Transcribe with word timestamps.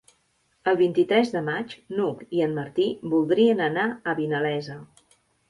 El 0.69 0.77
vint-i-tres 0.77 1.33
de 1.35 1.43
maig 1.49 1.75
n'Hug 1.97 2.23
i 2.39 2.41
en 2.47 2.57
Martí 2.57 2.87
voldrien 3.13 3.63
anar 3.67 3.87
a 4.15 4.19
Vinalesa. 4.23 4.81